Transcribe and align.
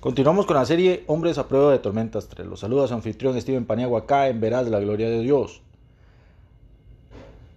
Continuamos 0.00 0.46
con 0.46 0.54
la 0.54 0.64
serie 0.64 1.02
Hombres 1.08 1.38
a 1.38 1.48
prueba 1.48 1.72
de 1.72 1.80
tormentas 1.80 2.28
3. 2.28 2.46
Los 2.46 2.60
saluda 2.60 2.86
su 2.86 2.94
anfitrión 2.94 3.40
Steven 3.40 3.64
Paniagua 3.64 4.02
acá 4.02 4.28
en 4.28 4.40
Verás 4.40 4.68
la 4.68 4.78
Gloria 4.78 5.10
de 5.10 5.22
Dios. 5.22 5.60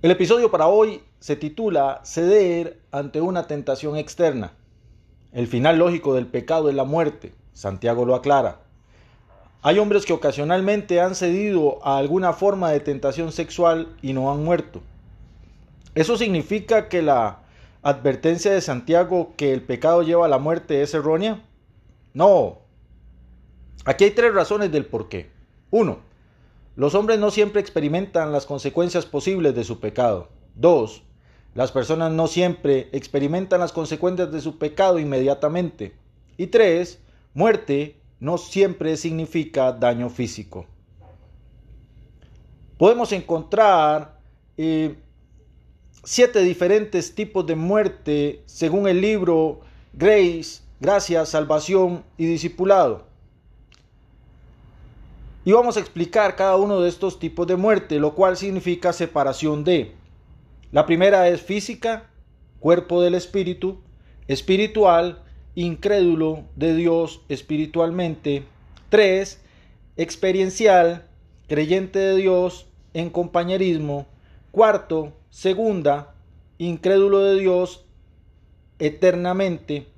El 0.02 0.10
episodio 0.10 0.49
para 0.49 0.65
hoy 0.65 1.04
se 1.19 1.35
titula 1.35 2.01
Ceder 2.04 2.79
ante 2.92 3.22
una 3.22 3.46
tentación 3.46 3.96
externa. 3.96 4.54
El 5.33 5.46
final 5.46 5.78
lógico 5.78 6.15
del 6.15 6.26
pecado 6.26 6.67
es 6.69 6.74
la 6.74 6.83
muerte. 6.83 7.31
Santiago 7.54 8.06
lo 8.06 8.15
aclara. 8.15 8.62
Hay 9.62 9.78
hombres 9.78 10.08
que 10.08 10.13
ocasionalmente 10.13 10.99
han 10.99 11.13
cedido 11.13 11.78
a 11.85 11.99
alguna 11.99 12.33
forma 12.33 12.71
de 12.71 12.79
tentación 12.79 13.31
sexual 13.31 13.96
y 14.01 14.13
no 14.13 14.31
han 14.31 14.44
muerto. 14.44 14.81
Eso 15.94 16.17
significa 16.17 16.89
que 16.89 17.03
la 17.03 17.41
advertencia 17.84 18.52
de 18.52 18.62
Santiago 18.62 19.34
que 19.38 19.53
el 19.53 19.62
pecado 19.62 20.02
lleva 20.02 20.26
a 20.26 20.30
la 20.30 20.39
muerte 20.39 20.81
es 20.81 20.95
errónea. 20.95 21.44
No. 22.13 22.59
Aquí 23.85 24.05
hay 24.05 24.11
tres 24.11 24.33
razones 24.33 24.71
del 24.71 24.85
por 24.85 25.09
qué. 25.09 25.29
Uno, 25.69 25.99
los 26.75 26.95
hombres 26.95 27.19
no 27.19 27.31
siempre 27.31 27.61
experimentan 27.61 28.31
las 28.31 28.45
consecuencias 28.45 29.05
posibles 29.05 29.55
de 29.55 29.63
su 29.63 29.79
pecado. 29.79 30.29
Dos, 30.55 31.03
las 31.53 31.71
personas 31.71 32.11
no 32.11 32.27
siempre 32.27 32.89
experimentan 32.91 33.59
las 33.59 33.71
consecuencias 33.71 34.31
de 34.31 34.41
su 34.41 34.57
pecado 34.57 34.99
inmediatamente. 34.99 35.93
Y 36.38 36.47
tres, 36.47 36.99
muerte 37.33 37.97
no 38.19 38.38
siempre 38.38 38.95
significa 38.97 39.71
daño 39.71 40.09
físico. 40.09 40.66
Podemos 42.77 43.11
encontrar 43.11 44.19
eh, 44.57 44.95
siete 46.03 46.39
diferentes 46.41 47.13
tipos 47.13 47.45
de 47.45 47.55
muerte 47.55 48.43
según 48.45 48.88
el 48.88 49.02
libro 49.02 49.61
Grace 49.93 50.61
gracia, 50.81 51.27
salvación 51.27 52.03
y 52.17 52.25
discipulado. 52.25 53.05
Y 55.45 55.51
vamos 55.51 55.77
a 55.77 55.79
explicar 55.79 56.35
cada 56.35 56.55
uno 56.57 56.81
de 56.81 56.89
estos 56.89 57.19
tipos 57.19 57.45
de 57.45 57.55
muerte, 57.55 57.99
lo 57.99 58.15
cual 58.15 58.35
significa 58.35 58.91
separación 58.91 59.63
de. 59.63 59.93
La 60.71 60.87
primera 60.87 61.29
es 61.29 61.41
física, 61.41 62.09
cuerpo 62.59 63.02
del 63.02 63.13
espíritu, 63.13 63.79
espiritual, 64.27 65.23
incrédulo 65.53 66.45
de 66.55 66.73
Dios 66.75 67.21
espiritualmente. 67.29 68.43
Tres, 68.89 69.39
experiencial, 69.97 71.07
creyente 71.47 71.99
de 71.99 72.15
Dios 72.15 72.65
en 72.95 73.11
compañerismo. 73.11 74.07
Cuarto, 74.49 75.13
segunda, 75.29 76.15
incrédulo 76.57 77.19
de 77.19 77.39
Dios 77.39 77.85
eternamente 78.79 79.91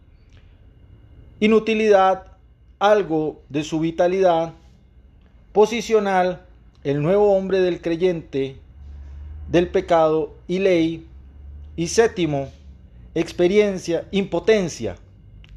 inutilidad, 1.44 2.38
algo 2.80 3.42
de 3.50 3.66
su 3.66 3.82
vitalidad, 3.82 4.54
posicional, 5.52 6.46
el 6.86 7.02
nuevo 7.02 7.34
hombre 7.34 7.60
del 7.60 7.82
creyente, 7.82 8.56
del 9.52 9.68
pecado 9.68 10.36
y 10.48 10.60
ley, 10.60 11.06
y 11.76 11.88
séptimo, 11.88 12.50
experiencia, 13.14 14.08
impotencia, 14.12 14.96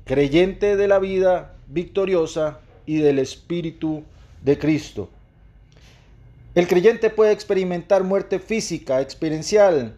creyente 0.05 0.77
de 0.77 0.89
la 0.89 0.98
vida 0.98 1.55
victoriosa 1.69 2.59
y 2.84 2.97
del 2.97 3.21
Espíritu 3.21 4.03
de 4.43 4.59
Cristo. 4.59 5.09
El 6.56 6.67
creyente 6.67 7.11
puede 7.11 7.31
experimentar 7.31 8.03
muerte 8.03 8.41
física, 8.41 9.00
experiencial, 9.00 9.95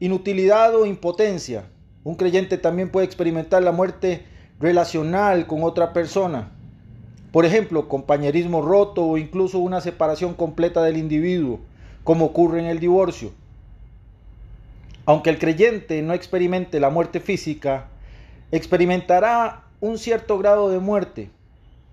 inutilidad 0.00 0.74
o 0.74 0.84
impotencia. 0.84 1.68
Un 2.02 2.16
creyente 2.16 2.58
también 2.58 2.90
puede 2.90 3.06
experimentar 3.06 3.62
la 3.62 3.70
muerte 3.70 4.24
relacional 4.60 5.46
con 5.46 5.62
otra 5.62 5.92
persona. 5.92 6.50
Por 7.32 7.44
ejemplo, 7.44 7.88
compañerismo 7.88 8.62
roto 8.62 9.04
o 9.04 9.18
incluso 9.18 9.58
una 9.58 9.80
separación 9.80 10.34
completa 10.34 10.82
del 10.82 10.96
individuo, 10.96 11.60
como 12.04 12.26
ocurre 12.26 12.60
en 12.60 12.66
el 12.66 12.80
divorcio. 12.80 13.32
Aunque 15.04 15.30
el 15.30 15.38
creyente 15.38 16.02
no 16.02 16.14
experimente 16.14 16.80
la 16.80 16.90
muerte 16.90 17.20
física, 17.20 17.86
experimentará 18.50 19.64
un 19.80 19.98
cierto 19.98 20.38
grado 20.38 20.70
de 20.70 20.78
muerte. 20.78 21.30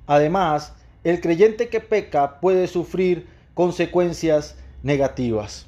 Además, 0.07 0.73
el 1.03 1.21
creyente 1.21 1.69
que 1.69 1.79
peca 1.79 2.39
puede 2.39 2.67
sufrir 2.67 3.27
consecuencias 3.53 4.57
negativas. 4.83 5.65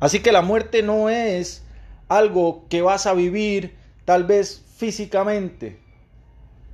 Así 0.00 0.20
que 0.20 0.32
la 0.32 0.42
muerte 0.42 0.82
no 0.82 1.08
es 1.08 1.62
algo 2.08 2.64
que 2.68 2.82
vas 2.82 3.06
a 3.06 3.14
vivir 3.14 3.74
tal 4.06 4.24
vez 4.24 4.64
físicamente. 4.76 5.78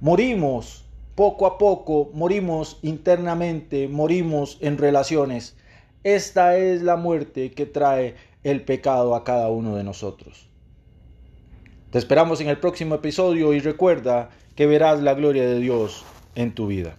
Morimos 0.01 0.85
poco 1.17 1.47
a 1.47 1.59
poco, 1.59 2.11
morimos 2.15 2.79
internamente, 2.83 3.89
morimos 3.89 4.59
en 4.61 4.79
relaciones. 4.79 5.57
Esta 6.05 6.57
es 6.57 6.83
la 6.83 6.97
muerte 6.97 7.51
que 7.51 7.67
trae 7.67 8.15
el 8.45 8.63
pecado 8.63 9.17
a 9.17 9.25
cada 9.25 9.49
uno 9.49 9.75
de 9.75 9.83
nosotros. 9.83 10.49
Te 11.91 11.99
esperamos 11.99 12.41
en 12.41 12.49
el 12.49 12.59
próximo 12.59 12.95
episodio 12.95 13.53
y 13.53 13.61
recuerda 13.61 14.31
que 14.55 14.67
verás 14.67 15.01
la 15.03 15.15
gloria 15.15 15.47
de 15.47 15.59
Dios 15.59 16.05
en 16.35 16.55
tu 16.55 16.67
vida. 16.67 16.97